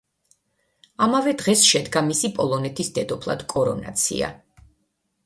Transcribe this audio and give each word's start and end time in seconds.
ამავე 1.05 1.33
დღეს 1.41 1.65
შედგა 1.73 2.03
მისი 2.07 2.31
პოლონეთის 2.39 2.89
დედოფლად 2.97 3.45
კორონაცია. 3.55 4.31